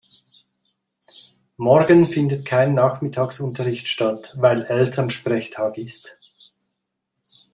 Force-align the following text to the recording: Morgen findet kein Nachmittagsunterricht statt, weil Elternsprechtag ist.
Morgen 1.57 2.07
findet 2.07 2.43
kein 2.43 2.73
Nachmittagsunterricht 2.73 3.87
statt, 3.87 4.33
weil 4.35 4.63
Elternsprechtag 4.65 5.77
ist. 5.77 6.17